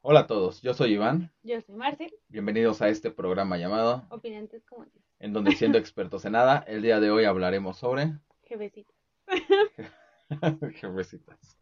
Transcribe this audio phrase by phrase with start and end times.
[0.00, 1.30] Hola a todos, yo soy Iván.
[1.44, 2.12] Yo soy Marcel.
[2.28, 5.00] Bienvenidos a este programa llamado Opinantes como yo.
[5.20, 8.96] En donde siendo expertos en nada, el día de hoy hablaremos sobre Jefecitas.
[10.80, 11.56] Jefecitas.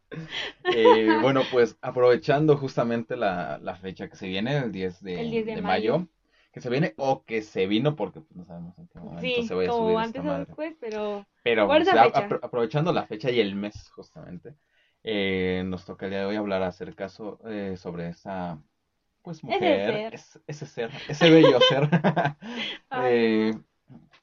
[0.75, 5.29] Eh, bueno, pues aprovechando justamente la, la, fecha que se viene, el 10 de, el
[5.29, 5.99] 10 de, de mayo.
[5.99, 6.07] mayo.
[6.57, 9.47] Que se viene o que se vino, porque pues, no sabemos en qué momento Sí,
[9.47, 10.45] se vaya a subir antes esta o madre.
[10.45, 12.27] después, pero Pero Por o esa sea, fecha.
[12.27, 14.55] apro- aprovechando la fecha y el mes justamente,
[15.03, 18.61] eh, nos toca el día de hoy hablar acerca so- eh, sobre esa
[19.23, 20.13] pues mujer, ser.
[20.13, 21.89] es- ese ser, ese bello ser,
[23.03, 23.53] eh,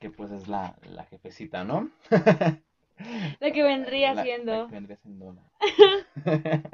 [0.01, 1.90] que pues es la, la jefecita, ¿no?
[3.40, 4.52] lo que vendría La- siendo.
[4.52, 6.70] la que vendría siendo la-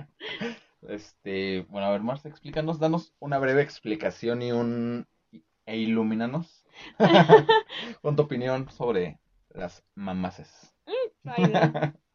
[0.89, 5.07] Este, bueno, a ver, Marta, explícanos, danos una breve explicación y un
[5.67, 6.65] e ilumínanos
[8.03, 9.19] con tu opinión sobre
[9.51, 10.75] las mamaces.
[11.25, 11.95] Ay, no.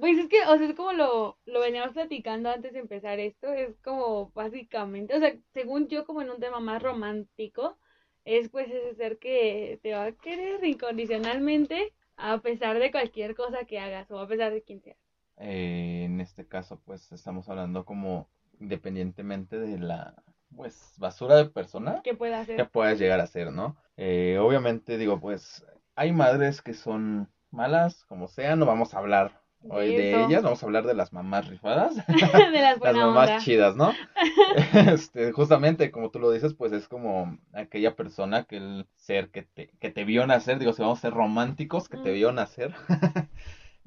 [0.00, 3.52] Pues es que, o sea, es como lo, lo veníamos platicando antes de empezar esto,
[3.52, 7.78] es como básicamente, o sea, según yo, como en un tema más romántico,
[8.24, 13.64] es pues ese ser que te va a querer incondicionalmente a pesar de cualquier cosa
[13.64, 14.96] que hagas o a pesar de quien sea.
[15.38, 20.22] Eh, en este caso, pues estamos hablando como independientemente de la
[20.54, 23.76] pues basura de persona que pueda que puedas llegar a ser, ¿no?
[23.96, 29.40] Eh, obviamente digo, pues hay madres que son malas, como sea, no vamos a hablar
[29.68, 33.38] hoy de ellas, vamos a hablar de las mamás rifadas, de las las mamás onda.
[33.40, 33.92] chidas, ¿no?
[34.92, 39.70] Este, justamente como tú lo dices, pues es como aquella persona, aquel ser que te,
[39.80, 42.74] que te vio nacer, digo, si vamos a ser románticos, que te vio nacer.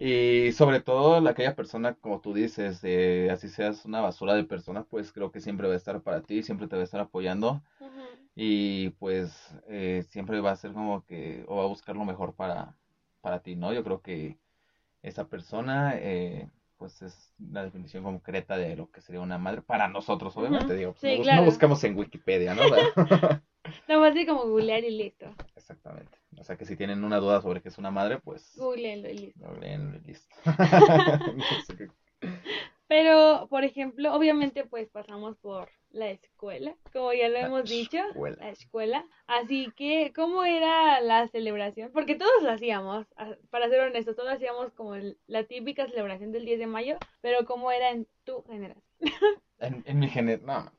[0.05, 4.43] Y sobre todo la- aquella persona, como tú dices, eh, así seas una basura de
[4.43, 6.99] persona, pues creo que siempre va a estar para ti, siempre te va a estar
[6.99, 7.61] apoyando
[8.35, 12.33] y pues eh, siempre va a ser como que, o va a buscar lo mejor
[12.33, 12.75] para,
[13.21, 13.73] para ti, ¿no?
[13.73, 14.37] Yo creo que
[15.03, 19.87] esa persona, eh, pues es la definición concreta de lo que sería una madre para
[19.87, 22.63] nosotros, obviamente, digo, pues, Sí, no, buscamos en Wikipedia, ¿no?
[23.87, 25.33] Nada más de como googlear y listo.
[25.55, 26.17] Exactamente.
[26.37, 29.17] O sea que si tienen una duda sobre qué es una madre, pues Googleenlo y
[29.17, 29.47] listo.
[29.47, 30.35] lo leen y listo.
[32.87, 37.97] Pero, por ejemplo, obviamente pues pasamos por la escuela, como ya lo La hemos dicho,
[38.37, 39.05] la escuela.
[39.25, 41.91] Así que, ¿cómo era la celebración?
[41.91, 43.07] Porque todos lo hacíamos,
[43.49, 44.95] para ser honestos, todos hacíamos como
[45.27, 48.83] la típica celebración del 10 de mayo, pero ¿cómo era en tu generación?
[49.59, 50.71] En, en mi generación, no,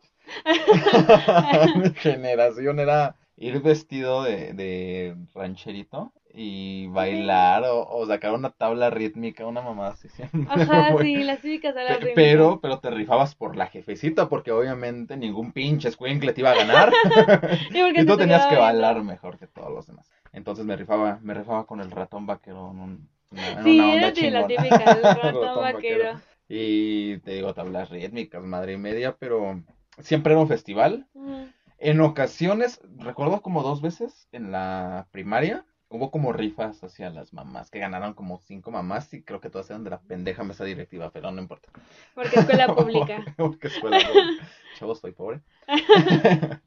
[1.76, 8.90] mi generación era ir vestido de, de rancherito y bailar o, o sacar una tabla
[8.90, 10.40] rítmica, una mamá así siempre.
[10.46, 15.16] Ajá, sí, las típicas la Pe- Pero, pero te rifabas por la jefecita porque obviamente
[15.18, 16.90] ningún pinche escuincle te iba a ganar
[17.94, 20.10] y tú tenías que bailar mejor que todos los demás.
[20.32, 24.08] Entonces me rifaba, me rifaba con el ratón vaquero en, un- en Sí, una onda
[24.08, 26.20] era de la típica, el ratón Ratón vaquero.
[26.48, 29.62] Y te digo, tablas rítmicas, madre y media, pero
[30.00, 31.06] siempre era un festival.
[31.14, 31.48] Ujú.
[31.78, 37.70] En ocasiones, recuerdo como dos veces en la primaria, hubo como rifas hacia las mamás,
[37.70, 41.10] que ganaron como cinco mamás y creo que todas eran de la pendeja mesa directiva,
[41.10, 41.68] pero no importa.
[42.14, 43.24] Porque escuela pública.
[43.36, 44.48] Porque escuela pública.
[44.78, 45.40] Chavos, estoy pobre.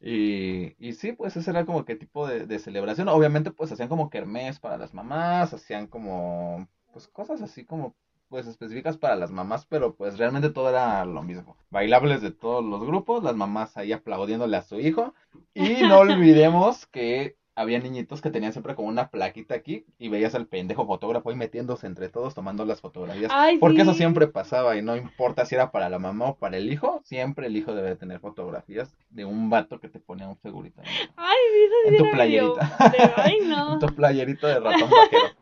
[0.00, 3.08] Y, y sí, pues ese era como que tipo de, de celebración.
[3.08, 7.96] Obviamente, pues hacían como kermés para las mamás, hacían como, pues cosas así como,
[8.28, 11.56] pues específicas para las mamás, pero pues realmente todo era lo mismo.
[11.70, 15.14] Bailables de todos los grupos, las mamás ahí aplaudiéndole a su hijo.
[15.54, 20.36] Y no olvidemos que había niñitos que tenían siempre como una plaquita aquí y veías
[20.36, 23.32] al pendejo fotógrafo ahí metiéndose entre todos tomando las fotografías.
[23.34, 26.56] Ay, Porque eso siempre pasaba y no importa si era para la mamá o para
[26.56, 30.28] el hijo, siempre el hijo debe de tener fotografías de un vato que te ponía
[30.28, 30.86] un segurito en,
[31.16, 32.76] Ay, sí, eso en tu playerita.
[33.16, 33.78] Ay, en no.
[33.80, 35.37] tu playerita de ratón vaquero.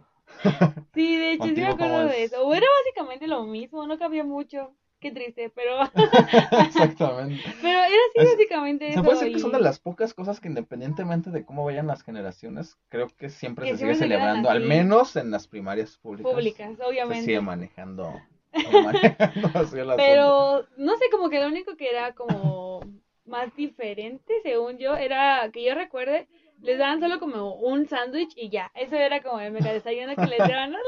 [0.95, 2.25] Sí, de hecho, sí me Contigo, ¿cómo acuerdo de es?
[2.25, 2.43] eso.
[2.47, 4.75] O era básicamente lo mismo, no cambió mucho.
[5.01, 5.79] Qué triste, pero,
[6.57, 7.51] Exactamente.
[7.61, 10.49] pero era así Es- básicamente Se puede decir que son de las pocas cosas que
[10.49, 14.48] independientemente de cómo vayan las generaciones, creo que siempre Que se siempre sigue se celebrando,
[14.51, 16.28] al menos en las primarias públicas.
[16.28, 17.16] públicas, Se obviamente.
[17.16, 18.27] sigue manejando,
[18.83, 20.37] manejando así el asunto.
[20.37, 22.81] Pero no sé, como que lo único que era como
[23.25, 26.28] más diferente, según yo, era que yo recuerde,
[26.63, 28.71] les daban solo como un sándwich y ya.
[28.75, 30.71] Eso era como el mega desayuno que les daban.
[30.73, 30.83] "No, no,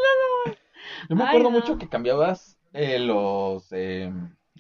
[0.51, 0.57] no".
[1.09, 4.13] Yo me Ay, acuerdo mucho que cambiabas eh, los, eh,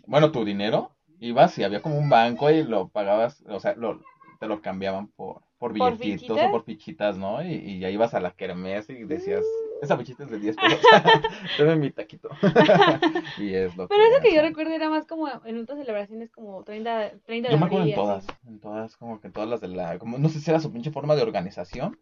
[0.06, 4.00] bueno, tu dinero, ibas y había como un banco y lo pagabas, o sea, lo,
[4.40, 7.42] te lo cambiaban por, por ¿Por billetitos o por fichitas, ¿no?
[7.44, 9.44] Y, y ya ibas a la kermés y decías,
[9.80, 10.80] Esa bichita es de 10 pesos.
[11.58, 12.28] Deme mi taquito.
[13.38, 16.62] y es lo Pero eso que yo recuerdo era más como en otras celebraciones como
[16.64, 19.68] 30, 30 de Yo me acuerdo en todas, en todas, como que todas las de
[19.68, 21.98] la, como no sé si era su pinche forma de organización,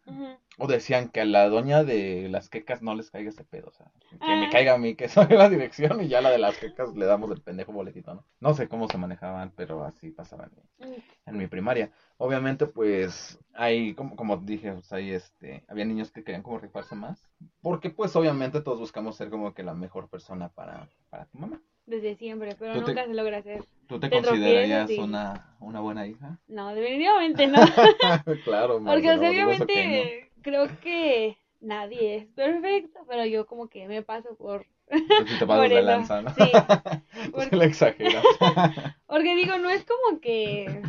[0.59, 3.73] o decían que a la doña de las quecas no les caiga ese pedo, o
[3.73, 4.51] sea, que me Ah.
[4.51, 7.31] caiga a mí, que soy la dirección, y ya la de las quecas le damos
[7.31, 8.25] el pendejo boletito, ¿no?
[8.41, 10.45] No sé cómo se manejaban, pero así pasaba
[10.81, 10.97] en mi,
[11.27, 11.91] en mi primaria.
[12.19, 16.95] Obviamente, pues, hay, como, como dije, pues, ahí, este, había niños que querían como rifarse
[16.95, 17.23] más,
[17.67, 21.61] porque, pues, obviamente todos buscamos ser como que la mejor persona para, para tu mamá.
[21.85, 23.65] Desde siempre, pero te- nunca se logra hacer.
[23.89, 26.39] ¿Tú te, Te considerarías una, una buena hija?
[26.47, 27.59] No, definitivamente no.
[28.45, 29.81] claro, Porque o sea, Marcela, por supuesto que no.
[29.91, 34.65] obviamente creo que nadie es perfecto, pero yo como que me paso por...
[34.87, 36.31] Pues si te pasas de lanza, ¿no?
[36.35, 36.53] Sí,
[37.33, 38.23] porque- exageras.
[39.09, 40.83] porque digo, no es como que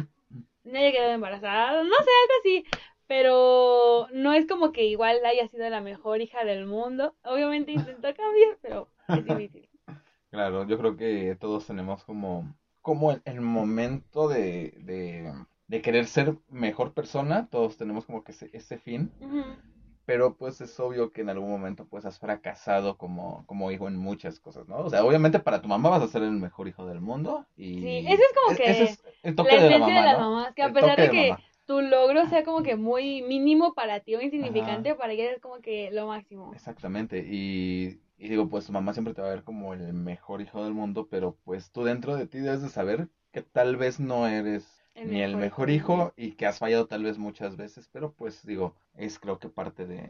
[0.76, 2.66] haya quedado embarazada, no sé, algo así,
[3.08, 7.16] pero no es como que igual haya sido la mejor hija del mundo.
[7.24, 9.70] Obviamente intento cambiar, pero es difícil.
[10.32, 15.34] Claro, yo creo que todos tenemos como, como el, el momento de, de,
[15.68, 19.12] de querer ser mejor persona, todos tenemos como que ese, ese fin,
[20.06, 23.98] pero pues es obvio que en algún momento pues has fracasado como, como hijo en
[23.98, 24.80] muchas cosas, ¿no?
[24.80, 27.80] O sea, obviamente para tu mamá vas a ser el mejor hijo del mundo y
[27.80, 30.08] Sí, eso es como e- que ese es el La toque de la mamá, de
[30.08, 30.20] las ¿no?
[30.20, 31.44] mamás, que a pesar de de que mamá.
[31.68, 35.62] Tu logro sea como que muy mínimo para ti o insignificante, para ella es como
[35.62, 36.52] que lo máximo.
[36.54, 40.42] Exactamente, y, y digo, pues tu mamá siempre te va a ver como el mejor
[40.42, 44.00] hijo del mundo, pero pues tú dentro de ti debes de saber que tal vez
[44.00, 47.90] no eres El ni el mejor hijo y que has fallado tal vez muchas veces,
[47.92, 50.10] pero pues digo, es creo que parte de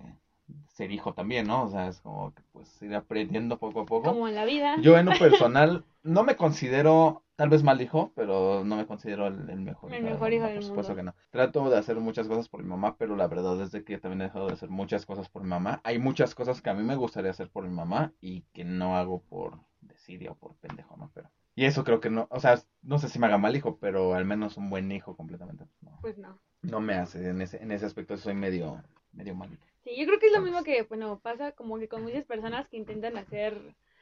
[0.77, 1.63] ser hijo también, ¿no?
[1.63, 4.11] O sea, es como que pues ir aprendiendo poco a poco.
[4.11, 4.75] Como en la vida.
[4.81, 9.27] Yo en lo personal no me considero tal vez mal hijo, pero no me considero
[9.27, 11.11] el, el mejor El hijo mejor hijo mundo, del por supuesto mundo.
[11.13, 11.29] que no.
[11.31, 14.21] Trato de hacer muchas cosas por mi mamá, pero la verdad es de que también
[14.21, 15.81] he dejado de hacer muchas cosas por mi mamá.
[15.83, 18.97] Hay muchas cosas que a mí me gustaría hacer por mi mamá y que no
[18.97, 21.11] hago por desidia o por pendejo, ¿no?
[21.13, 23.77] Pero y eso creo que no, o sea, no sé si me haga mal hijo,
[23.79, 26.39] pero al menos un buen hijo completamente pues, no, Pues no.
[26.61, 29.65] no me hace en ese en ese aspecto soy medio medio malito.
[29.87, 32.67] Sí, yo creo que es lo mismo que, bueno, pasa como que con muchas personas
[32.67, 33.57] que intentan hacer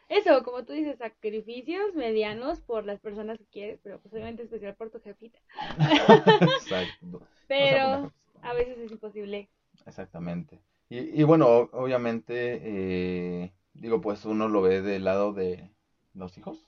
[0.10, 4.74] eso, como tú dices, sacrificios medianos por las personas que quieres, pero pues obviamente especial
[4.74, 5.38] por tu jefita.
[6.60, 7.22] Exacto.
[7.48, 8.12] Pero
[8.42, 9.48] a veces es imposible.
[9.86, 10.60] Exactamente.
[10.90, 15.70] Y, y bueno, obviamente, eh, digo, pues uno lo ve del lado de
[16.16, 16.66] los hijos,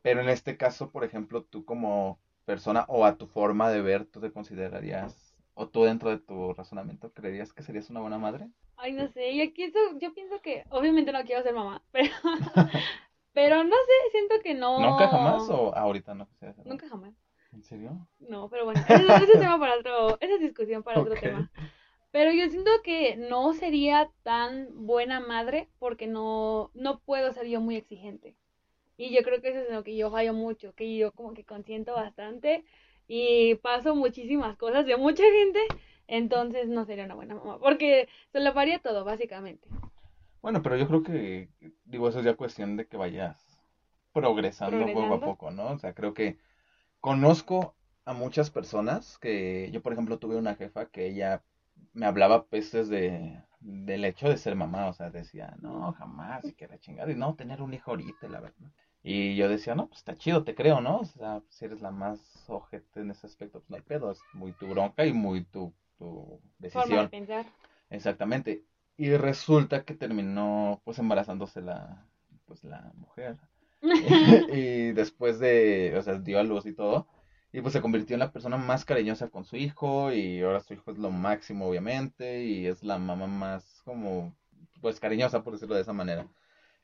[0.00, 4.06] pero en este caso, por ejemplo, tú como persona o a tu forma de ver,
[4.06, 5.23] ¿tú te considerarías,
[5.54, 8.48] o tú dentro de tu razonamiento, creerías que serías una buena madre?
[8.76, 12.10] Ay, no sé, yo, pienso, yo pienso que obviamente no quiero ser mamá, pero,
[13.32, 14.80] pero no sé, siento que no.
[14.80, 17.14] ¿Nunca jamás o ahorita no quisieras ser Nunca jamás.
[17.52, 18.08] ¿En serio?
[18.18, 21.48] No, pero bueno, ese, ese es tema para otro, esa es discusión para otro tema.
[22.10, 27.60] Pero yo siento que no sería tan buena madre porque no, no puedo ser yo
[27.60, 28.36] muy exigente.
[28.96, 31.34] Y yo creo que eso es en lo que yo fallo mucho, que yo como
[31.34, 32.64] que consiento bastante
[33.06, 35.60] y paso muchísimas cosas de mucha gente,
[36.06, 39.68] entonces no sería una buena mamá, porque se lo haría todo, básicamente.
[40.42, 41.48] Bueno, pero yo creo que,
[41.84, 43.58] digo, eso es ya cuestión de que vayas
[44.12, 45.68] progresando poco a poco, ¿no?
[45.68, 46.38] O sea, creo que
[47.00, 47.74] conozco
[48.04, 51.42] a muchas personas que yo, por ejemplo, tuve una jefa que ella
[51.92, 56.52] me hablaba pestes de, del hecho de ser mamá, o sea, decía, no, jamás, y
[56.52, 58.70] que la chingada, y no, tener un hijo ahorita, la verdad.
[59.06, 61.00] Y yo decía, no, pues está chido, te creo, ¿no?
[61.00, 64.26] O sea, si eres la más ojete en ese aspecto, pues no hay pedo, es
[64.32, 66.40] muy tu bronca y muy tu, tu
[66.72, 67.10] Forma de decisión.
[67.10, 67.46] pensar.
[67.90, 68.64] Exactamente.
[68.96, 72.06] Y resulta que terminó pues embarazándose la
[72.46, 73.36] pues la mujer.
[74.52, 77.06] y después de, o sea, dio a luz y todo.
[77.52, 80.74] Y pues se convirtió en la persona más cariñosa con su hijo y ahora su
[80.74, 84.34] hijo es lo máximo obviamente y es la mamá más como
[84.80, 86.26] pues cariñosa por decirlo de esa manera.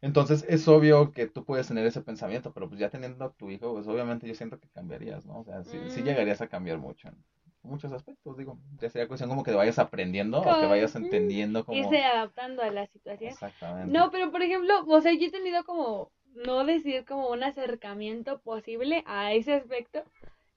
[0.03, 3.51] Entonces es obvio que tú puedes tener ese pensamiento, pero pues ya teniendo a tu
[3.51, 5.41] hijo, pues obviamente yo siento que cambiarías, ¿no?
[5.41, 6.05] O sea, sí, sí Mm.
[6.05, 7.23] llegarías a cambiar mucho en
[7.63, 11.65] muchos aspectos, digo, ya sería cuestión como que vayas aprendiendo o que vayas mm, entendiendo
[11.65, 11.77] como...
[11.77, 13.33] Irse adaptando a la situación.
[13.33, 13.93] Exactamente.
[13.93, 18.39] No, pero por ejemplo, o sea, yo he tenido como, no decir como un acercamiento
[18.41, 20.03] posible a ese aspecto.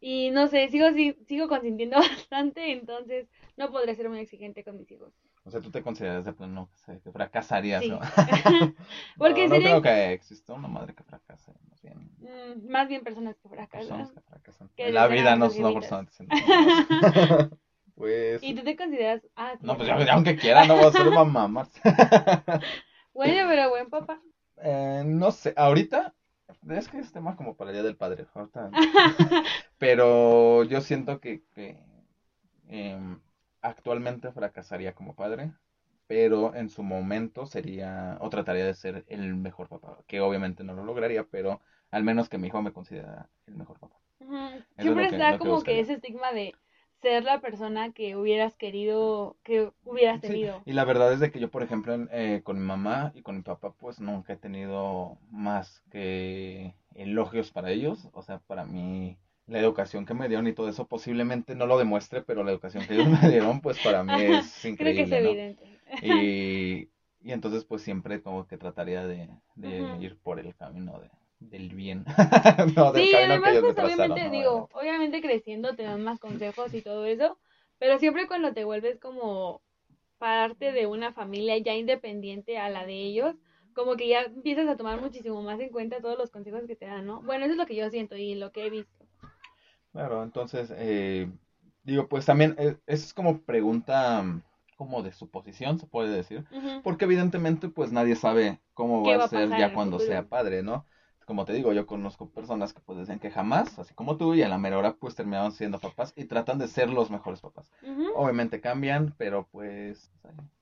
[0.01, 1.97] Y no sé, sigo, si- sigo consintiendo
[2.29, 5.13] bastante, entonces no podré ser muy exigente con mis hijos.
[5.45, 7.89] O sea, tú te consideras de plano que, se- que fracasarías, Sí.
[7.89, 7.99] ¿no?
[9.17, 12.87] Porque no, no sería- creo que exista una madre que fracase, más bien Mm, más
[12.87, 13.67] bien personas que personas
[14.09, 14.13] fracasan.
[14.13, 14.69] que fracasan.
[14.77, 16.07] Que la vida no es una persona.
[17.95, 18.41] Pues...
[18.41, 19.21] ¿Y tú te consideras?
[19.35, 21.79] Ah, No, pues ya, aunque quiera, no voy a ser mamá, Marce.
[23.13, 24.19] Bueno, pero buen papá.
[24.65, 26.13] Eh, no sé, ahorita
[26.69, 28.27] es que es tema como para el Día del Padre.
[28.33, 28.71] ahorita-
[29.77, 31.77] Pero yo siento que, que,
[32.69, 33.19] em,
[33.63, 35.53] actualmente fracasaría como padre.
[36.07, 40.73] pero en su momento sería o trataría de ser el mejor papá, que obviamente no
[40.75, 43.97] lo lograría, pero al menos que mi hijo me considera el mejor papá.
[44.77, 46.55] Siempre está como que ese estigma de
[47.01, 50.61] ser la persona que hubieras querido, que hubieras tenido.
[50.65, 53.35] Y la verdad es de que yo, por ejemplo, eh, con mi mamá y con
[53.37, 58.09] mi papá, pues nunca he tenido más que elogios para ellos.
[58.13, 61.77] O sea, para mí, la educación que me dieron y todo eso posiblemente no lo
[61.77, 64.77] demuestre, pero la educación que ellos me dieron, pues para mí es increíble.
[64.77, 65.79] Creo que es evidente.
[66.01, 66.89] Y,
[67.21, 71.09] y entonces, pues siempre como que trataría de, de ir por el camino de,
[71.39, 72.05] del bien.
[72.93, 77.37] sí, además, pues obviamente, digo, obviamente creciendo te dan más consejos y todo eso,
[77.79, 79.61] pero siempre cuando te vuelves como
[80.19, 83.35] parte de una familia ya independiente a la de ellos,
[83.73, 86.85] como que ya empiezas a tomar muchísimo más en cuenta todos los consejos que te
[86.85, 87.21] dan, ¿no?
[87.23, 89.02] Bueno, eso es lo que yo siento y lo que he visto.
[89.93, 91.31] Claro, entonces, eh,
[91.83, 94.25] digo, pues también eh, es como pregunta
[94.75, 96.45] como de suposición, se puede decir,
[96.83, 100.85] porque evidentemente pues nadie sabe cómo va, a ser ya cuando sea padre, ¿no?
[101.25, 104.43] como te digo, yo conozco personas que pues decían que jamás, así como tú, y
[104.43, 107.71] a la mera hora pues terminaban siendo papás y tratan de ser los mejores papás.
[108.15, 110.11] Obviamente cambian, pero pues...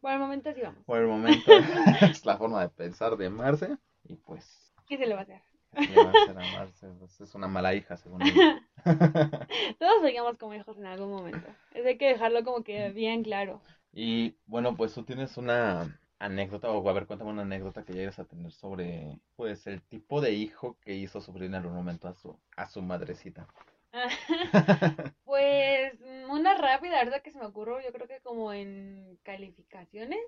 [0.01, 0.83] Por el momento así vamos.
[0.85, 1.51] Por el momento
[2.01, 4.73] es la forma de pensar, de amarse, y pues...
[4.88, 5.41] ¿Qué se le va a hacer?
[5.73, 6.87] ¿Qué se le va a hacer amarse?
[6.99, 8.19] Pues, es una mala hija, según
[9.79, 11.47] Todos soñamos como hijos en algún momento.
[11.73, 13.61] Es hay que dejarlo como que bien claro.
[13.93, 18.19] Y bueno, pues tú tienes una anécdota, o a ver, cuéntame una anécdota que llegues
[18.19, 22.13] a tener sobre, pues, el tipo de hijo que hizo sufrir en algún momento a
[22.13, 23.47] su, a su madrecita.
[25.25, 25.93] pues,
[26.29, 30.19] una rápida, verdad que se me ocurrió, yo creo que como en calificaciones,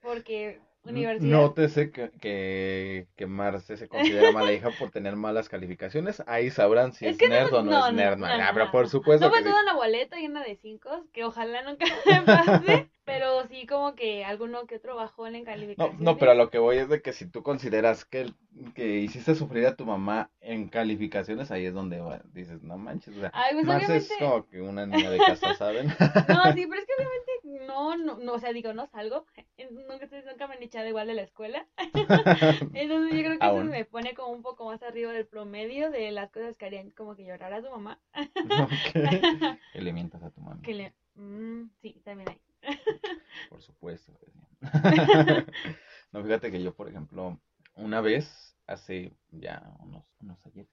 [0.00, 0.60] porque
[0.90, 1.30] universidad.
[1.30, 6.22] Nótese que, que, que Marce se considera mala hija por tener malas calificaciones.
[6.26, 8.18] Ahí sabrán si es, nerd o no, es nerd.
[8.18, 9.26] No, pero por supuesto.
[9.26, 12.88] No fue toda una boleta llena de cinco, que ojalá nunca me pase.
[13.04, 16.00] pero sí como que alguno que otro bajón en calificaciones.
[16.00, 18.32] No, no, pero a lo que voy es de que si tú consideras que,
[18.74, 23.20] que hiciste sufrir a tu mamá en calificaciones, ahí es donde dices, no manches, o
[23.20, 23.32] sea,
[23.64, 25.86] pues es como que una niña de casa, ¿saben?
[26.28, 27.23] no, sí, pero es que obviamente
[27.74, 29.26] no, no, no, o sea, digo, no salgo,
[29.70, 31.66] nunca, nunca me han echado igual de la escuela.
[32.74, 36.10] Entonces yo creo que eso me pone como un poco más arriba del promedio de
[36.12, 38.00] las cosas que harían como que llorar a tu mamá.
[39.72, 40.60] que le mientas a tu mamá.
[40.62, 40.94] Que le...
[41.14, 42.40] Mm, sí, también hay.
[43.48, 44.12] Por supuesto.
[46.12, 47.38] no, fíjate que yo, por ejemplo,
[47.74, 50.66] una vez, hace ya unos, unos ayer,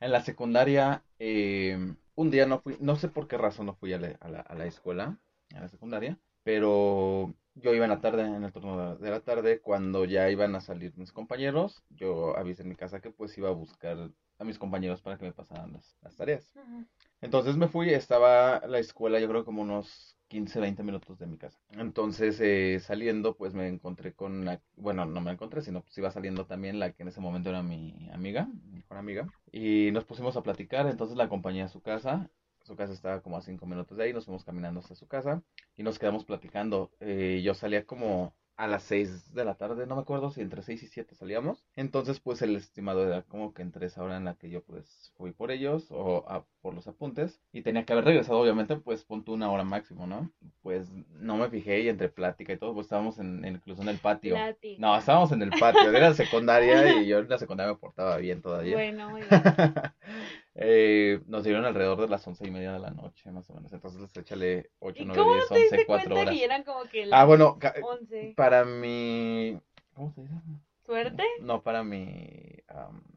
[0.00, 3.92] en la secundaria, eh, un día no fui, no sé por qué razón no fui
[3.92, 5.18] a la, a la, escuela,
[5.54, 9.60] a la secundaria, pero yo iba en la tarde, en el turno de la tarde,
[9.60, 13.48] cuando ya iban a salir mis compañeros, yo avisé en mi casa que pues iba
[13.48, 16.52] a buscar a mis compañeros para que me pasaran las, tareas.
[17.20, 21.38] Entonces me fui, estaba la escuela yo creo como unos 15, 20 minutos de mi
[21.38, 21.58] casa.
[21.70, 26.10] Entonces, eh, saliendo, pues me encontré con la, bueno, no me encontré, sino pues iba
[26.10, 30.04] saliendo también la que en ese momento era mi amiga, mi mejor amiga, y nos
[30.04, 32.28] pusimos a platicar, entonces la acompañé a su casa,
[32.66, 35.42] su casa estaba como a 5 minutos de ahí, nos fuimos caminando hasta su casa
[35.76, 36.90] y nos quedamos platicando.
[37.00, 40.62] Eh, yo salía como a las 6 de la tarde, no me acuerdo si entre
[40.62, 41.66] 6 y 7 salíamos.
[41.76, 45.12] Entonces, pues el estimado era como que entre esa hora en la que yo pues
[45.16, 46.24] fui por ellos o
[46.62, 50.30] por los apuntes y tenía que haber regresado, obviamente, pues punto una hora máximo, ¿no?
[50.62, 53.98] Pues no me fijé y entre plática y todo, pues estábamos en, incluso en el
[53.98, 54.36] patio.
[54.78, 58.40] No, estábamos en el patio, era secundaria y yo en la secundaria me portaba bien
[58.40, 58.74] todavía.
[58.74, 59.30] Bueno, muy bien.
[60.58, 63.72] Eh, nos dieron alrededor de las once y media de la noche, más o menos.
[63.72, 66.34] Entonces, échale 8, 9, 10, 11, 4 horas.
[66.34, 67.58] Que eran como que ah, bueno,
[68.36, 69.60] para mi...
[69.94, 70.34] ¿Cómo se dice?
[70.86, 71.24] ¿Suerte?
[71.40, 72.62] No, para mi...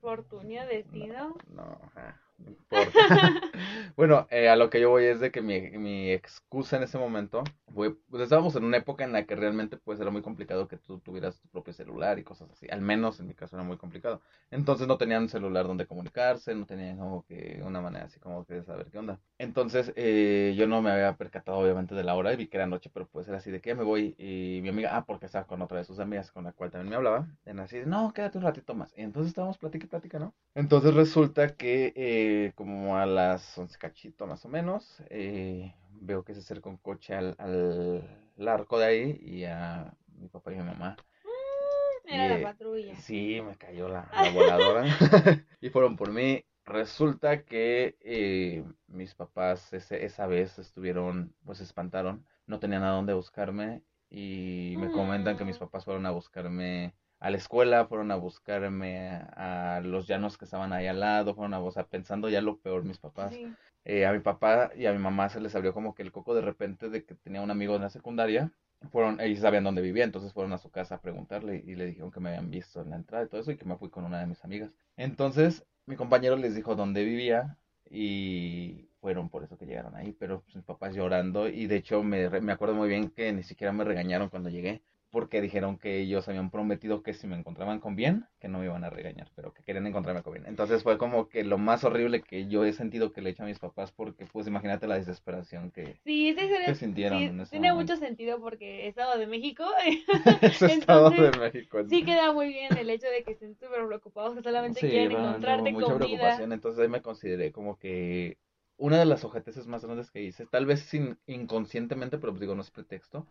[0.02, 1.38] ¿Fortuna, destino?
[1.48, 2.22] No, no ajá.
[3.96, 6.98] bueno, eh, a lo que yo voy es de que mi, mi excusa en ese
[6.98, 7.44] momento
[7.74, 10.78] fue, pues estábamos en una época en la que realmente pues era muy complicado que
[10.78, 12.68] tú tuvieras tu propio celular y cosas así.
[12.70, 14.22] Al menos en mi caso era muy complicado.
[14.52, 18.46] Entonces no tenían un celular donde comunicarse, no tenían como que una manera así como
[18.46, 19.20] que de saber qué onda.
[19.40, 22.68] Entonces eh, yo no me había percatado obviamente de la hora y vi que era
[22.68, 25.48] noche, pero pues era así de que me voy y mi amiga, ah, porque estaba
[25.48, 28.14] con otra de sus amigas con la cual también me hablaba, en así de, no,
[28.14, 28.94] quédate un ratito más.
[28.98, 30.34] Y entonces estábamos platica y plática, ¿no?
[30.54, 31.94] Entonces resulta que...
[31.96, 36.78] Eh, como a las 11 cachito más o menos, eh, veo que se acerca un
[36.78, 40.98] coche al, al, arco de ahí y a mi papá y mi mamá.
[41.24, 42.96] Mm, era la patrulla.
[42.98, 44.84] Sí, me cayó la, voladora.
[45.62, 46.44] y fueron por mí.
[46.70, 53.82] Resulta que mis papás ese, esa vez estuvieron, pues espantaron, no tenían a dónde buscarme
[54.10, 55.62] y me comentan que mis mm.
[55.62, 60.72] papás fueron a buscarme a la escuela, fueron a buscarme a, los llanos que estaban
[60.72, 63.36] ahí al lado, fueron a, o sea, pensando ya lo peor mis papás.
[63.84, 66.36] Eh, a mi papá y a mi mamá se les abrió como que el coco
[66.36, 68.52] de repente de que tenía un amigo en la secundaria
[68.92, 72.12] fueron, ellos sabían dónde vivía, entonces fueron a su casa a preguntarle y le dijeron
[72.12, 74.06] que me habían visto en la entrada y todo eso y que me fui con
[74.06, 74.74] una de mis amigas.
[74.96, 77.58] Entonces mi compañero les dijo dónde vivía
[77.90, 82.04] y fueron por eso que llegaron ahí, pero pues, mis papás llorando y de hecho
[82.04, 86.00] me, me acuerdo muy bien que ni siquiera me regañaron cuando llegué porque dijeron que
[86.00, 89.30] ellos habían prometido que si me encontraban con bien, que no me iban a regañar,
[89.36, 90.46] pero que querían encontrarme con bien.
[90.46, 93.44] Entonces fue como que lo más horrible que yo he sentido que le he hecho
[93.44, 97.40] a mis papás, porque pues imagínate la desesperación que, sí, sí, que sintieron sí, en
[97.42, 97.94] ese tiene momento.
[97.94, 99.66] mucho sentido porque Estado de México.
[100.42, 101.84] Es Estado de México.
[101.90, 105.12] Sí queda muy bien el hecho de que estén súper preocupados, que solamente Sí, quieren
[105.12, 106.08] bueno, encontrarte mucha comida.
[106.08, 108.38] preocupación, entonces ahí me consideré como que
[108.78, 112.56] una de las ojeteces más grandes que hice, tal vez sin, inconscientemente, pero pues digo,
[112.56, 113.26] no es pretexto,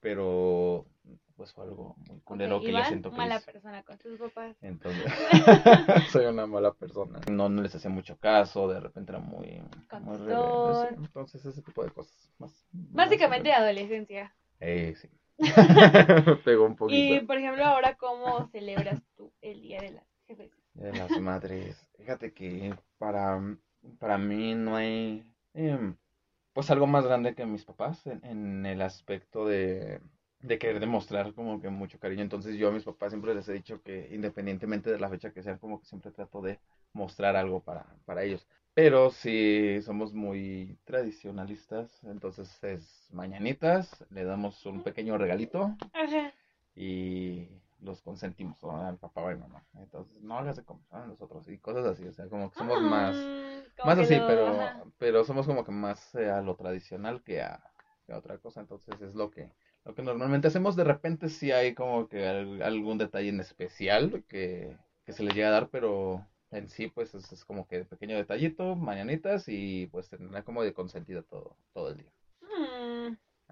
[0.00, 0.86] pero
[1.36, 3.52] pues fue algo muy culero Ok, que yo Iván, siento que mala hice.
[3.52, 4.56] persona con sus papás.
[4.60, 5.04] Entonces,
[6.12, 7.20] soy una mala persona.
[7.30, 9.62] No, no les hacía mucho caso, de repente era muy,
[10.00, 10.88] muy rebelde.
[10.88, 12.32] Sí, Entonces, ese tipo de cosas.
[12.38, 14.34] Más, Básicamente más- adolescencia.
[14.60, 15.08] Eh, sí.
[15.38, 15.46] Me
[16.44, 17.26] pegó un Y poquito.
[17.28, 20.50] por ejemplo, ahora, ¿cómo celebras tú el Día de las Jefes?
[20.74, 21.88] De las madres.
[21.96, 23.40] Fíjate que para,
[24.00, 25.24] para mí no hay
[25.54, 25.96] em,
[26.58, 30.00] pues algo más grande que mis papás en, en el aspecto de,
[30.40, 32.22] de querer demostrar como que mucho cariño.
[32.22, 35.40] Entonces yo a mis papás siempre les he dicho que independientemente de la fecha que
[35.40, 36.58] sea, como que siempre trato de
[36.92, 38.44] mostrar algo para, para ellos.
[38.74, 46.32] Pero si somos muy tradicionalistas, entonces es mañanitas, le damos un pequeño regalito Ajá.
[46.74, 47.46] y
[47.80, 48.76] los consentimos ¿no?
[48.86, 49.62] al papá o a mi mamá.
[49.74, 53.16] Entonces, no hágase como son nosotros y cosas así, o sea, como que somos más,
[53.80, 54.84] como más que así, lo- pero, ajá.
[54.98, 57.58] pero somos como que más eh, a lo tradicional que a,
[58.06, 59.50] que a otra cosa, entonces es lo que,
[59.84, 60.76] lo que normalmente hacemos.
[60.76, 65.34] De repente sí hay como que al- algún detalle en especial que, que se les
[65.34, 69.86] llega a dar, pero en sí pues es, es como que pequeño detallito, mañanitas y
[69.88, 72.10] pues tendrá como de consentido todo, todo el día.
[72.42, 72.87] Mm,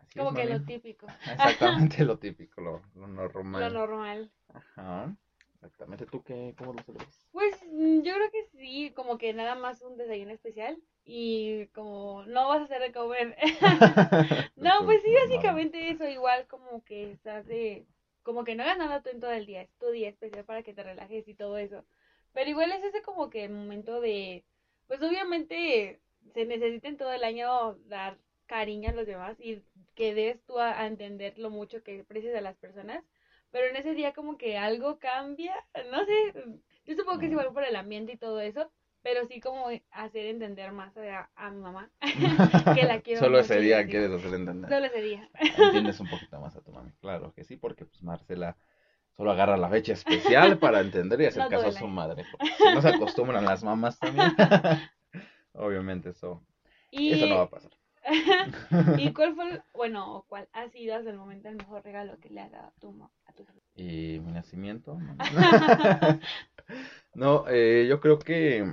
[0.08, 3.72] Así como es, que lo típico, Exactamente lo típico, lo, lo lo normal.
[3.72, 4.30] normal.
[4.52, 5.16] Ajá.
[5.56, 6.06] Exactamente.
[6.06, 7.26] ¿Tú qué, cómo lo celebras?
[7.32, 12.24] Pues mm, yo creo que sí, como que nada más un desayuno especial y como
[12.26, 13.36] no vas a hacer de comer.
[14.56, 17.86] No, pues sí, básicamente eso, igual como que estás de,
[18.22, 20.62] como que no hagas nada tú en todo el día, es tu día especial para
[20.62, 21.84] que te relajes y todo eso.
[22.32, 24.44] Pero igual es ese como que momento de,
[24.86, 26.00] pues obviamente
[26.34, 29.62] se necesita en todo el año dar cariño a los demás y
[29.94, 33.04] que des tú a, a entender lo mucho que aprecias a las personas.
[33.50, 35.54] Pero en ese día como que algo cambia,
[35.90, 36.34] no sé,
[36.84, 38.70] yo supongo que es igual por el ambiente y todo eso,
[39.02, 41.90] pero sí como hacer entender más a, a mi mamá
[42.74, 43.88] que la quiero Solo ese día así.
[43.88, 44.70] quieres hacer entender.
[44.70, 45.30] Solo ese día.
[45.56, 46.92] Entiendes un poquito más a tu mami.
[47.00, 48.56] Claro que sí, porque pues Marcela
[49.16, 52.24] solo agarra la fecha especial para entender y hacer No caso a su madre.
[52.30, 54.32] Porque si no se acostumbran las mamás también.
[55.54, 56.44] Obviamente eso,
[56.90, 57.70] Y, eso no va a pasar.
[58.96, 62.18] ¿Y cuál fue, el- bueno, o cuál ha sido hasta el momento el mejor regalo
[62.20, 63.60] que le has dado a tu, ma- a tu jefe?
[63.74, 64.98] ¿Y mi nacimiento?
[67.14, 68.64] No, eh, yo creo que,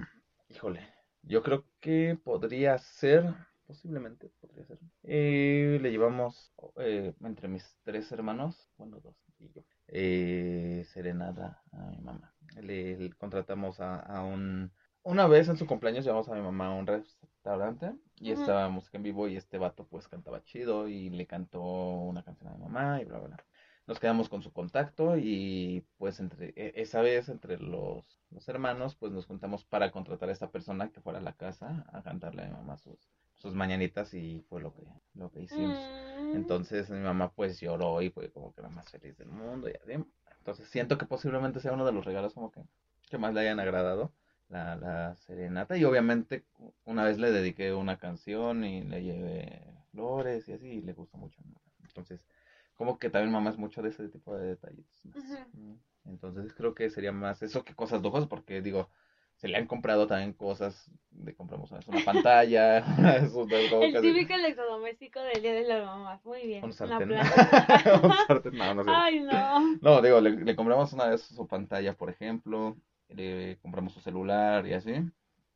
[0.50, 0.82] híjole,
[1.24, 3.24] yo creo que podría ser,
[3.65, 4.80] posiblemente podría ser.
[5.04, 11.78] Eh, le llevamos eh, entre mis tres hermanos, bueno, dos y yo, eh, serenata a
[11.89, 12.34] mi mamá.
[12.62, 14.72] Le, le contratamos a, a un,
[15.04, 18.42] una vez en su cumpleaños llevamos a mi mamá a un restaurante y Ujú.
[18.42, 22.50] estaba música en vivo y este vato pues cantaba chido y le cantó una canción
[22.50, 23.44] a mi mamá y bla, bla, bla
[23.86, 28.96] nos quedamos con su contacto y pues entre e- esa vez entre los, los hermanos
[28.96, 32.44] pues nos juntamos para contratar a esta persona que fuera a la casa a cantarle
[32.44, 32.98] a mi mamá sus,
[33.36, 34.84] sus mañanitas y fue lo que,
[35.16, 35.78] lo que hicimos.
[36.32, 39.70] Mm, Entonces mi mamá pues lloró y fue como que la más feliz del mundo
[39.70, 40.02] y así.
[40.39, 42.62] Entonces siento que posiblemente sea uno de los regalos como que,
[43.10, 44.13] que más le hayan agradado
[44.54, 46.44] la, la serenata y obviamente
[46.86, 51.18] una vez le dediqué una canción y le llevé flores y así y le gustó
[51.18, 51.42] mucho.
[51.88, 52.22] Entonces
[52.76, 54.86] como que también mamá es mucho de ese tipo de detalles.
[55.54, 58.89] Mm, Entonces creo que sería más eso que cosas lujosas, porque digo,
[59.38, 60.89] se le han comprado también cosas,
[61.24, 65.86] le compramos una, vez una pantalla, de- el que- típico electrodoméstico del Día de las
[65.86, 66.26] Mamás.
[66.26, 66.63] Muy bien.
[66.63, 67.10] un sartén.
[68.04, 68.89] Un sartén, no, no sé.
[68.92, 69.80] Ay, no.
[69.82, 72.76] No, digo, le, le compramos una vez su pantalla, por ejemplo,
[73.13, 74.93] le compramos su celular y así.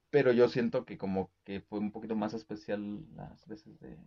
[0.10, 3.98] Pero yo siento que como que fue un poquito más especial las veces de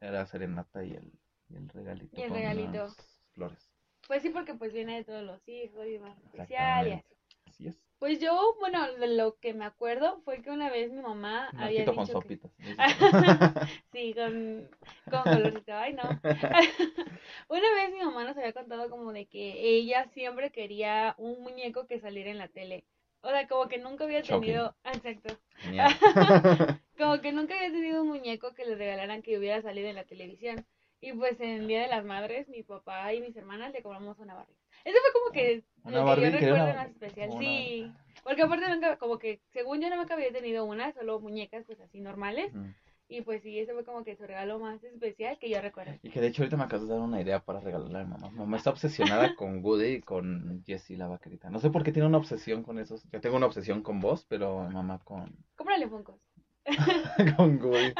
[0.00, 1.12] la serenata y el,
[1.48, 2.84] y el regalito Y el con regalito.
[2.84, 2.96] las
[3.32, 3.70] flores.
[4.06, 7.14] Pues sí, porque pues viene de todos los hijos y más especial y así.
[7.46, 7.80] Así es.
[7.98, 11.94] Pues yo, bueno, lo que me acuerdo fue que una vez mi mamá había arquito
[11.94, 12.38] con dicho que...
[12.38, 12.52] sopitas.
[13.92, 14.68] Sí, con,
[15.10, 15.72] con colorcito.
[15.74, 16.02] Ay, no.
[17.48, 21.86] Una vez mi mamá nos había contado como de que ella siempre quería un muñeco
[21.86, 22.84] que saliera en la tele.
[23.26, 24.40] O sea, como que nunca había Shocking.
[24.40, 24.76] tenido...
[24.84, 25.36] Ah, Exacto.
[26.96, 30.04] Como que nunca había tenido un muñeco que le regalaran que hubiera salido en la
[30.04, 30.64] televisión.
[31.00, 34.18] Y pues en el Día de las Madres, mi papá y mis hermanas le compramos
[34.20, 34.54] una Barbie.
[34.84, 37.28] Eso fue como que Una lo que yo recuerdo más especial.
[37.30, 41.64] como Sí, porque aparte nunca, como que según yo nunca había tenido una, solo muñecas
[41.66, 42.54] pues así normales.
[42.54, 42.70] Mm.
[43.08, 45.92] Y pues sí, ese fue como que su regalo más especial que yo recuerdo.
[46.02, 48.10] Y que de hecho ahorita me acabas de dar una idea para regalarle a mi
[48.10, 48.30] mamá.
[48.30, 51.48] Mi mamá está obsesionada con Woody y con Jessie la vaquerita.
[51.48, 53.04] No sé por qué tiene una obsesión con esos.
[53.12, 56.20] Yo tengo una obsesión con vos, pero mi mamá con, Cómprale Funkos.
[57.36, 57.92] con Woody.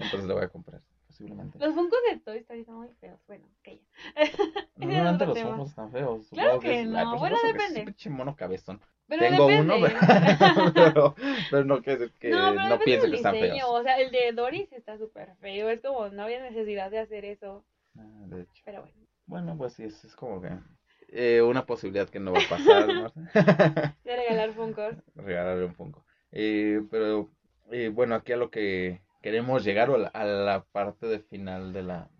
[0.00, 0.82] Entonces le voy a comprar,
[1.18, 1.58] posiblemente.
[1.58, 3.20] Los Funkos de Toy Story son muy feos.
[3.26, 3.84] Bueno, que ya.
[4.76, 5.62] No, ese es no, otro los tema.
[5.64, 6.28] están feos.
[6.30, 7.10] Claro que es- no.
[7.10, 7.80] por Bueno, depende.
[7.80, 8.80] Es pinche mono cabezón.
[9.08, 9.74] Pero Tengo depende.
[9.74, 9.86] uno,
[10.74, 11.14] pero,
[11.50, 13.60] pero no que, que no, no que están feos.
[13.66, 15.68] O sea, el de Doris está súper feo.
[15.70, 17.64] Es como, no había necesidad de hacer eso.
[17.96, 18.62] Ah, De hecho.
[18.66, 20.50] Pero bueno, Bueno, pues sí, es, es como que
[21.08, 23.96] eh, una posibilidad que no va a pasar, Marta.
[24.04, 24.94] de regalar Funkos.
[25.14, 26.04] regalarle un Funko.
[26.30, 27.30] Eh, pero
[27.72, 31.72] eh, bueno, aquí a lo que queremos llegar a la, a la parte de final
[31.74, 32.10] de la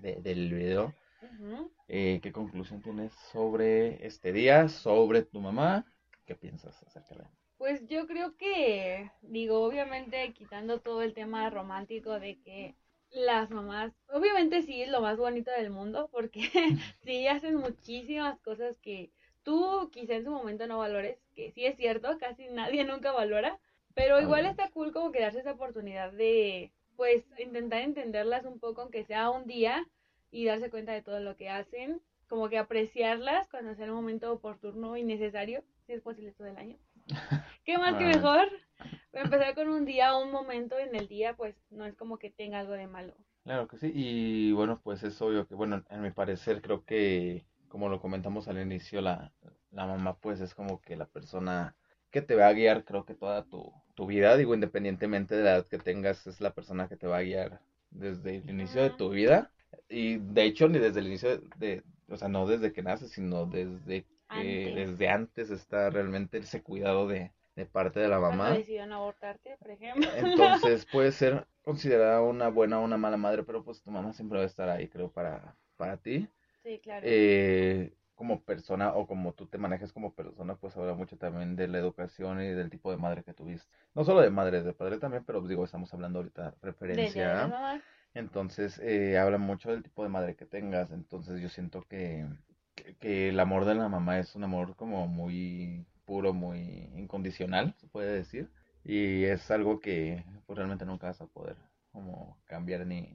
[0.00, 0.94] de- del video.
[1.88, 5.84] Eh, ¿qué conclusión tienes sobre este día, sobre tu mamá?
[6.26, 7.30] ¿Qué piensas acerca de ella?
[7.58, 12.74] Pues yo creo que, digo, obviamente quitando todo el tema romántico de que
[13.10, 16.42] las mamás, obviamente sí es lo más bonito del mundo, porque
[17.02, 19.10] sí hacen muchísimas cosas que
[19.42, 23.58] tú quizá en su momento no valores, que sí es cierto, casi nadie nunca valora,
[23.94, 28.82] pero igual está cool como que darse esa oportunidad de, pues, intentar entenderlas un poco,
[28.82, 29.84] aunque sea un día,
[30.34, 34.32] y darse cuenta de todo lo que hacen, como que apreciarlas cuando sea el momento
[34.32, 36.76] oportuno y necesario, si es posible todo el año.
[37.64, 38.48] ¿Qué más que mejor?
[39.12, 42.58] Empezar con un día, un momento en el día, pues no es como que tenga
[42.58, 43.14] algo de malo.
[43.44, 47.46] Claro que sí, y bueno, pues es obvio que, bueno, en mi parecer creo que,
[47.68, 49.32] como lo comentamos al inicio, la,
[49.70, 51.76] la mamá pues es como que la persona
[52.10, 55.50] que te va a guiar, creo que toda tu, tu vida, digo, independientemente de la
[55.52, 58.90] edad que tengas, es la persona que te va a guiar desde el inicio de
[58.90, 59.50] tu vida,
[59.88, 63.46] y de hecho ni desde el inicio de, o sea, no desde que naces, sino
[63.46, 64.74] desde que, Antes.
[64.74, 68.50] desde antes está realmente ese cuidado de, de parte de la mamá.
[68.50, 70.08] decidieron abortarte, por ejemplo.
[70.18, 74.38] Entonces puede ser considerada una buena o una mala madre, pero pues tu mamá siempre
[74.38, 76.26] va a estar ahí, creo, para, para ti.
[76.64, 77.06] Sí, claro.
[77.06, 81.68] Eh, como persona o como tú te manejas como persona, pues habla mucho también de
[81.68, 83.68] la educación y del tipo de madre que tuviste.
[83.94, 87.48] No solo de madre, de padre también, pero digo, estamos hablando ahorita de referencia.
[87.48, 87.82] Mamás.
[88.14, 90.92] Entonces, eh, habla mucho del tipo de madre que tengas.
[90.92, 92.26] Entonces, yo siento que,
[92.76, 97.74] que, que el amor de la mamá es un amor como muy puro, muy incondicional,
[97.78, 98.48] se puede decir.
[98.84, 101.56] Y es algo que pues, realmente nunca vas a poder
[101.90, 103.08] como cambiar ni,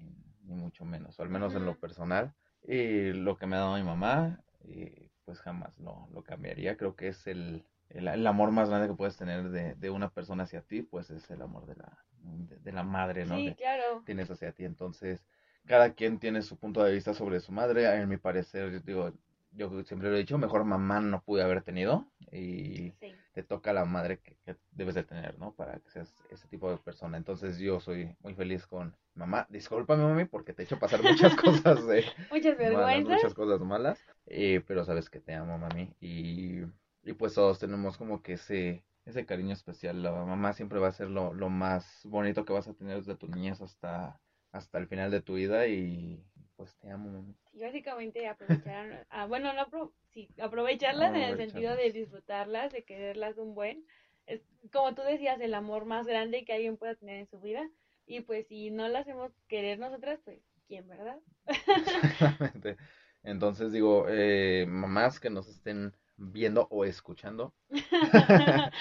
[0.44, 2.34] ni mucho menos, o al menos en lo personal.
[2.64, 6.78] Y lo que me ha dado mi mamá, eh, pues jamás lo, lo cambiaría.
[6.78, 10.10] Creo que es el, el, el amor más grande que puedes tener de, de una
[10.10, 13.44] persona hacia ti, pues es el amor de la, de, de la madre, ¿no?
[13.44, 14.04] Sí, Que claro.
[14.06, 14.66] tienes hacia ti.
[14.66, 15.26] Entonces,
[15.66, 17.86] cada quien tiene su punto de vista sobre su madre.
[18.02, 19.14] En mi parecer, yo digo,
[19.52, 23.16] yo siempre lo he dicho, mejor mamá no pude haber tenido y Sí.
[23.34, 25.52] te toca la madre que, que debes de tener, ¿no?
[25.54, 27.18] Para que seas ese tipo de persona.
[27.18, 29.48] Entonces, yo soy muy feliz con mamá.
[29.50, 33.14] Discúlpame, mami, porque te he hecho pasar muchas cosas de Muchas malas, vergüenzas.
[33.16, 35.94] muchas cosas malas, eh, pero sabes que te amo, mami.
[36.02, 36.62] Y,
[37.04, 40.04] y pues todos tenemos como que ese, ese cariño especial.
[40.04, 43.16] La mamá siempre va a ser lo, lo más bonito que vas a tener desde
[43.16, 44.20] tu niñez hasta,
[44.52, 46.24] hasta el final de tu vida y
[46.56, 47.36] pues te amo, mami.
[47.60, 53.38] Básicamente aprovechar, ah, bueno, no apro- sí, aprovecharlas en el sentido de disfrutarlas, de quererlas
[53.38, 53.86] un buen.
[54.28, 54.42] Es
[54.72, 57.70] como tú decías, el amor más grande que alguien pueda tener en su vida.
[58.06, 61.20] Y pues si no la hacemos querer nosotras, pues ¿quién, verdad?
[61.76, 62.78] Exactamente.
[63.24, 67.54] Entonces digo, eh, mamás que nos estén viendo o escuchando,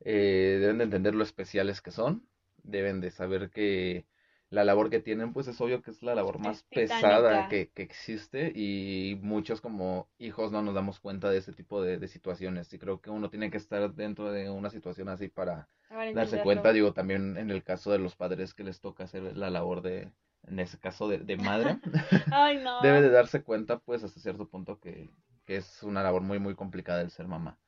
[0.00, 2.28] eh, deben de entender lo especiales que son,
[2.62, 4.06] deben de saber que
[4.50, 7.70] la labor que tienen, pues es obvio que es la labor más Es pesada que,
[7.70, 12.08] que existe y muchos como hijos no nos damos cuenta de ese tipo de, de
[12.08, 15.68] situaciones y creo que uno tiene que estar dentro de una situación así para
[16.14, 19.50] darse cuenta, digo, también en el caso de los padres que les toca hacer la
[19.50, 20.10] labor de,
[20.46, 21.78] en ese caso de, de madre.
[22.32, 22.80] Ay, no.
[22.82, 25.10] debe de darse cuenta, pues, hasta cierto punto que,
[25.44, 27.58] que es una labor muy, muy complicada el ser mamá.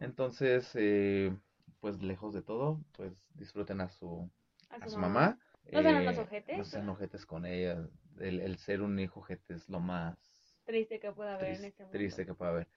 [0.00, 1.34] Entonces, eh,
[1.80, 4.30] pues, lejos de todo, pues, disfruten a su,
[4.70, 5.38] a a su su mamá.
[5.72, 6.58] No sean eh, unos ojetes.
[6.58, 7.88] No sean ojetes con ella.
[8.18, 10.16] El, el ser un hijo ojete es lo más
[10.64, 11.92] Triste que pueda haber en triste, este mundo.
[11.98, 12.68] triste que pueda haber.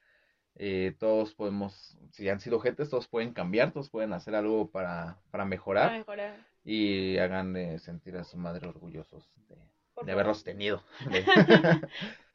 [0.56, 5.18] Eh, todos podemos, si han sido ojetes, todos pueden cambiar, todos pueden hacer algo para,
[5.30, 6.46] para Para mejorar mejorar.
[6.64, 9.56] y hagan eh, sentir a su madre orgullosos de,
[10.04, 10.82] de haberlos tenido.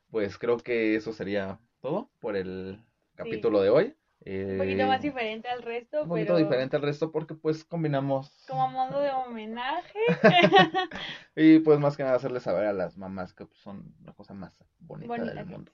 [0.09, 2.79] Pues creo que eso sería todo por el
[3.15, 3.95] capítulo de hoy.
[4.25, 7.63] Un poquito Eh, más diferente al resto, un poquito pero diferente al resto porque pues
[7.63, 9.99] combinamos como modo de homenaje.
[11.35, 14.33] y pues más que nada hacerles saber a las mamás que pues, son la cosa
[14.33, 15.71] más bonita Bonita del mundo.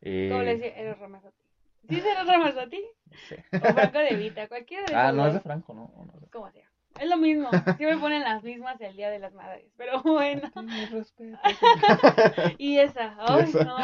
[0.00, 1.44] Como le Eh, decía, eres Ramazotti.
[1.88, 2.84] ¿Sí será Ramazotti?
[3.28, 3.44] sé.
[3.52, 5.40] O Franco de Vita, cualquiera de Ah, no es de.
[5.40, 5.90] Franco, ¿no?
[6.06, 6.26] No sé.
[6.30, 6.70] Como sea.
[7.00, 7.50] Es lo mismo.
[7.76, 9.66] Siempre ponen las mismas el Día de las Madres.
[9.76, 10.50] Pero bueno.
[12.58, 13.14] Y esa.
[13.18, 13.64] Ay, Esa.
[13.64, 13.78] no.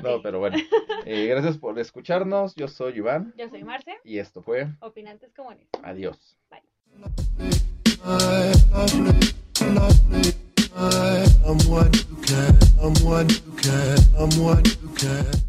[0.00, 0.56] No, pero bueno.
[1.04, 2.54] Eh, gracias por escucharnos.
[2.54, 3.98] Yo soy Iván Yo soy Marce.
[4.04, 5.66] y esto fue Opinantes comunes.
[5.82, 6.36] Adiós.
[14.20, 15.47] I'm